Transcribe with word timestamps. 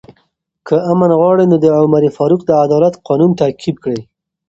که 0.67 0.75
امن 0.91 1.11
غواړئ، 1.19 1.45
نو 1.51 1.57
د 1.63 1.65
عمر 1.79 2.03
فاروق 2.17 2.41
د 2.45 2.51
عدالت 2.63 2.93
قانون 3.07 3.31
تعقیب 3.41 3.75
کړئ. 3.83 3.99